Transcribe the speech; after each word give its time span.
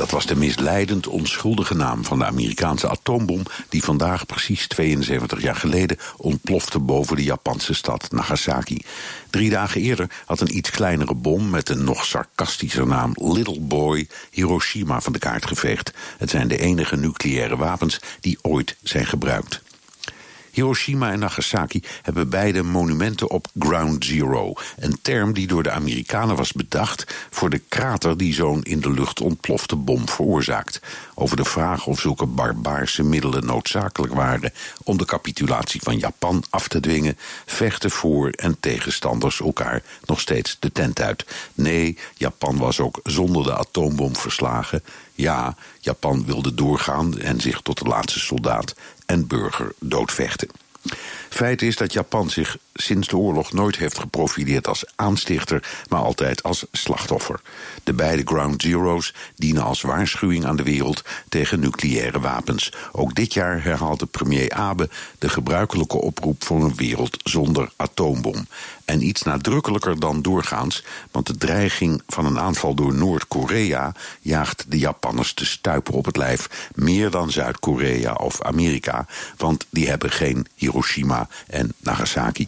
Dat 0.00 0.10
was 0.10 0.26
de 0.26 0.36
misleidend 0.36 1.06
onschuldige 1.06 1.74
naam 1.74 2.04
van 2.04 2.18
de 2.18 2.24
Amerikaanse 2.24 2.88
atoombom 2.88 3.42
die 3.68 3.84
vandaag 3.84 4.26
precies 4.26 4.66
72 4.66 5.42
jaar 5.42 5.56
geleden 5.56 5.98
ontplofte 6.16 6.78
boven 6.78 7.16
de 7.16 7.22
Japanse 7.22 7.74
stad 7.74 8.12
Nagasaki. 8.12 8.84
Drie 9.30 9.50
dagen 9.50 9.80
eerder 9.80 10.10
had 10.26 10.40
een 10.40 10.56
iets 10.56 10.70
kleinere 10.70 11.14
bom 11.14 11.50
met 11.50 11.68
een 11.68 11.84
nog 11.84 12.04
sarcastischer 12.04 12.86
naam 12.86 13.12
Little 13.14 13.60
Boy 13.60 14.08
Hiroshima 14.30 15.00
van 15.00 15.12
de 15.12 15.18
kaart 15.18 15.46
geveegd. 15.46 15.92
Het 16.18 16.30
zijn 16.30 16.48
de 16.48 16.58
enige 16.58 16.96
nucleaire 16.96 17.56
wapens 17.56 18.00
die 18.20 18.38
ooit 18.42 18.76
zijn 18.82 19.06
gebruikt. 19.06 19.60
Hiroshima 20.52 21.12
en 21.12 21.18
Nagasaki 21.18 21.82
hebben 22.02 22.28
beide 22.28 22.62
monumenten 22.62 23.30
op 23.30 23.46
Ground 23.58 24.04
Zero, 24.04 24.52
een 24.76 24.98
term 25.02 25.32
die 25.32 25.46
door 25.46 25.62
de 25.62 25.70
Amerikanen 25.70 26.36
was 26.36 26.52
bedacht 26.52 27.14
voor 27.30 27.50
de 27.50 27.58
krater 27.68 28.16
die 28.16 28.34
zo'n 28.34 28.62
in 28.62 28.80
de 28.80 28.90
lucht 28.90 29.20
ontplofte 29.20 29.76
bom 29.76 30.08
veroorzaakt. 30.08 30.80
Over 31.14 31.36
de 31.36 31.44
vraag 31.44 31.86
of 31.86 32.00
zulke 32.00 32.26
barbaarse 32.26 33.02
middelen 33.02 33.46
noodzakelijk 33.46 34.14
waren 34.14 34.52
om 34.84 34.98
de 34.98 35.04
capitulatie 35.04 35.80
van 35.82 35.98
Japan 35.98 36.44
af 36.50 36.68
te 36.68 36.80
dwingen, 36.80 37.18
vechten 37.46 37.90
voor- 37.90 38.30
en 38.30 38.56
tegenstanders 38.60 39.40
elkaar 39.40 39.82
nog 40.04 40.20
steeds 40.20 40.56
de 40.60 40.72
tent 40.72 41.00
uit. 41.00 41.26
Nee, 41.54 41.98
Japan 42.16 42.58
was 42.58 42.80
ook 42.80 43.00
zonder 43.02 43.44
de 43.44 43.56
atoombom 43.56 44.16
verslagen. 44.16 44.82
Ja, 45.20 45.54
Japan 45.80 46.24
wilde 46.24 46.54
doorgaan 46.54 47.18
en 47.18 47.40
zich 47.40 47.60
tot 47.60 47.78
de 47.78 47.84
laatste 47.84 48.18
soldaat 48.18 48.74
en 49.06 49.26
burger 49.26 49.72
doodvechten. 49.78 50.48
Feit 51.28 51.62
is 51.62 51.76
dat 51.76 51.92
Japan 51.92 52.30
zich 52.30 52.56
sinds 52.74 53.08
de 53.08 53.16
oorlog 53.16 53.52
nooit 53.52 53.76
heeft 53.76 53.98
geprofileerd 53.98 54.66
als 54.66 54.84
aanstichter, 54.96 55.62
maar 55.88 56.00
altijd 56.00 56.42
als 56.42 56.64
slachtoffer. 56.72 57.40
De 57.84 57.92
beide 57.92 58.22
Ground 58.24 58.62
Zero's 58.62 59.14
dienen 59.36 59.62
als 59.62 59.80
waarschuwing 59.80 60.44
aan 60.44 60.56
de 60.56 60.62
wereld 60.62 61.02
tegen 61.28 61.60
nucleaire 61.60 62.20
wapens. 62.20 62.72
Ook 62.92 63.14
dit 63.14 63.34
jaar 63.34 63.64
herhaalde 63.64 64.06
premier 64.06 64.52
Abe 64.52 64.88
de 65.18 65.28
gebruikelijke 65.28 66.00
oproep 66.00 66.44
voor 66.44 66.64
een 66.64 66.74
wereld 66.74 67.16
zonder 67.22 67.70
atoombom. 67.76 68.46
En 68.84 69.06
iets 69.06 69.22
nadrukkelijker 69.22 70.00
dan 70.00 70.22
doorgaans, 70.22 70.84
want 71.10 71.26
de 71.26 71.36
dreiging 71.36 72.02
van 72.06 72.26
een 72.26 72.38
aanval 72.38 72.74
door 72.74 72.94
Noord-Korea 72.94 73.94
jaagt 74.20 74.64
de 74.68 74.78
Japanners 74.78 75.34
te 75.34 75.46
stuipen 75.46 75.94
op 75.94 76.04
het 76.04 76.16
lijf. 76.16 76.70
Meer 76.74 77.10
dan 77.10 77.30
Zuid-Korea 77.30 78.12
of 78.12 78.42
Amerika, 78.42 79.06
want 79.36 79.66
die 79.70 79.88
hebben 79.88 80.10
geen 80.10 80.46
Hiroshima 80.70 81.28
en 81.46 81.72
Nagasaki. 81.78 82.46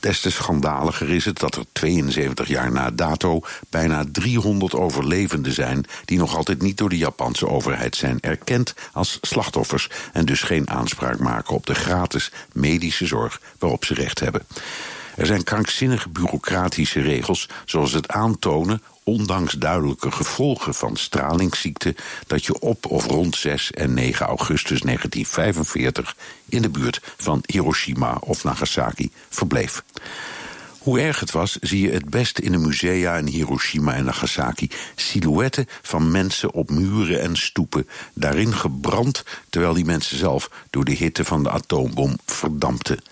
Des 0.00 0.20
te 0.20 0.30
schandaliger 0.30 1.10
is 1.10 1.24
het 1.24 1.38
dat 1.38 1.54
er 1.54 1.64
72 1.72 2.48
jaar 2.48 2.72
na 2.72 2.90
dato 2.90 3.40
bijna 3.70 4.04
300 4.12 4.74
overlevenden 4.74 5.52
zijn 5.52 5.84
die 6.04 6.18
nog 6.18 6.36
altijd 6.36 6.62
niet 6.62 6.76
door 6.76 6.88
de 6.88 6.96
Japanse 6.96 7.48
overheid 7.48 7.96
zijn 7.96 8.18
erkend 8.20 8.74
als 8.92 9.18
slachtoffers 9.20 9.90
en 10.12 10.24
dus 10.24 10.42
geen 10.42 10.70
aanspraak 10.70 11.18
maken 11.18 11.54
op 11.54 11.66
de 11.66 11.74
gratis 11.74 12.30
medische 12.52 13.06
zorg 13.06 13.40
waarop 13.58 13.84
ze 13.84 13.94
recht 13.94 14.20
hebben. 14.20 14.42
Er 15.16 15.26
zijn 15.26 15.44
krankzinnige 15.44 16.08
bureaucratische 16.08 17.00
regels, 17.00 17.48
zoals 17.64 17.92
het 17.92 18.08
aantonen, 18.08 18.82
ondanks 19.02 19.52
duidelijke 19.52 20.10
gevolgen 20.10 20.74
van 20.74 20.96
stralingsziekte, 20.96 21.94
dat 22.26 22.44
je 22.44 22.58
op 22.58 22.86
of 22.86 23.06
rond 23.06 23.36
6 23.36 23.70
en 23.70 23.94
9 23.94 24.26
augustus 24.26 24.80
1945 24.80 26.16
in 26.48 26.62
de 26.62 26.70
buurt 26.70 27.00
van 27.16 27.42
Hiroshima 27.46 28.16
of 28.20 28.44
Nagasaki 28.44 29.10
verbleef. 29.28 29.82
Hoe 30.78 31.00
erg 31.00 31.20
het 31.20 31.30
was, 31.30 31.58
zie 31.60 31.80
je 31.80 31.90
het 31.90 32.10
best 32.10 32.38
in 32.38 32.52
de 32.52 32.58
musea 32.58 33.16
in 33.16 33.26
Hiroshima 33.26 33.94
en 33.94 34.04
Nagasaki. 34.04 34.70
Silhouetten 34.94 35.66
van 35.82 36.10
mensen 36.10 36.52
op 36.52 36.70
muren 36.70 37.20
en 37.20 37.36
stoepen, 37.36 37.88
daarin 38.14 38.54
gebrand 38.54 39.24
terwijl 39.50 39.74
die 39.74 39.84
mensen 39.84 40.18
zelf 40.18 40.50
door 40.70 40.84
de 40.84 40.94
hitte 40.94 41.24
van 41.24 41.42
de 41.42 41.50
atoombom 41.50 42.16
verdampten. 42.26 43.02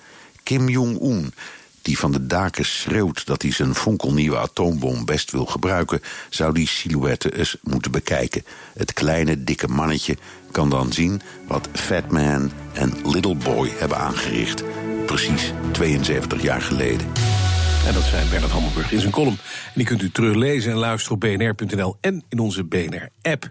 Kim 0.43 0.69
Jong-un, 0.69 1.35
die 1.83 1.99
van 1.99 2.13
de 2.13 2.27
daken 2.27 2.65
schreeuwt 2.65 3.27
dat 3.27 3.43
hij 3.43 3.53
zijn 3.53 3.75
fonkelnieuwe 3.75 4.39
atoombom 4.39 5.05
best 5.05 5.31
wil 5.31 5.47
gebruiken, 5.47 6.03
zou 6.31 6.55
die 6.55 6.69
silhouetten 6.69 7.33
eens 7.33 7.57
moeten 7.63 7.91
bekijken. 7.91 8.45
Het 8.75 8.93
kleine, 8.93 9.45
dikke 9.45 9.69
mannetje 9.69 10.17
kan 10.51 10.71
dan 10.71 10.93
zien 10.93 11.23
wat 11.49 11.69
Fat 11.73 12.11
Man 12.11 12.51
en 12.73 12.93
Little 13.05 13.35
Boy 13.35 13.71
hebben 13.79 13.99
aangericht. 13.99 14.63
Precies 15.07 15.53
72 15.73 16.43
jaar 16.43 16.63
geleden. 16.63 17.07
En 17.87 17.95
dat 17.95 18.03
zei 18.03 18.29
Bernard 18.29 18.53
Hammelburg 18.53 18.93
in 18.93 19.01
zijn 19.01 19.13
column. 19.13 19.39
En 19.65 19.73
die 19.75 19.85
kunt 19.85 20.03
u 20.03 20.11
teruglezen 20.11 20.73
en 20.73 20.79
luisteren 20.79 21.15
op 21.15 21.21
bnr.nl 21.21 21.97
en 22.01 22.23
in 22.29 22.39
onze 22.39 22.65
BNR-app. 22.65 23.51